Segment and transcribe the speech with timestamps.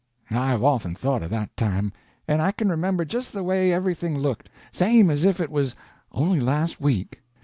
[0.31, 1.93] I've often thought of that time,
[2.27, 5.75] and I can remember just the way everything looked, same as if it was
[6.11, 7.21] only last week.